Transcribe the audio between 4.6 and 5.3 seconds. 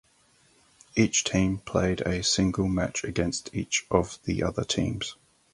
teams.